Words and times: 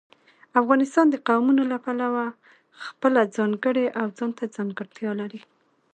افغانستان 0.61 1.05
د 1.11 1.15
قومونه 1.27 1.63
له 1.71 1.77
پلوه 1.85 2.25
خپله 2.85 3.21
ځانګړې 3.35 3.85
او 3.99 4.07
ځانته 4.17 4.43
ځانګړتیا 4.55 5.11
لري. 5.21 5.41